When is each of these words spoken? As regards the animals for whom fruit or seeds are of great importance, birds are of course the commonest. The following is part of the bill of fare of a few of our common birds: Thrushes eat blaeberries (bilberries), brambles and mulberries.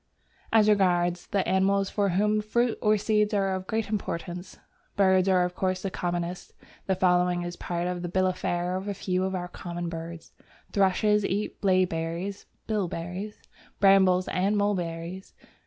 As 0.51 0.67
regards 0.67 1.27
the 1.27 1.47
animals 1.47 1.91
for 1.91 2.09
whom 2.09 2.41
fruit 2.41 2.75
or 2.81 2.97
seeds 2.97 3.35
are 3.35 3.53
of 3.53 3.67
great 3.67 3.87
importance, 3.87 4.57
birds 4.95 5.29
are 5.29 5.45
of 5.45 5.53
course 5.53 5.83
the 5.83 5.91
commonest. 5.91 6.53
The 6.87 6.95
following 6.95 7.43
is 7.43 7.55
part 7.55 7.85
of 7.85 8.01
the 8.01 8.09
bill 8.09 8.25
of 8.25 8.35
fare 8.39 8.75
of 8.75 8.87
a 8.87 8.95
few 8.95 9.23
of 9.25 9.35
our 9.35 9.47
common 9.47 9.89
birds: 9.89 10.31
Thrushes 10.71 11.23
eat 11.23 11.61
blaeberries 11.61 12.47
(bilberries), 12.65 13.43
brambles 13.79 14.27
and 14.27 14.57
mulberries. 14.57 15.35